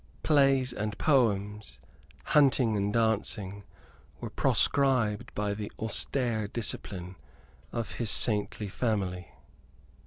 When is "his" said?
7.91-8.09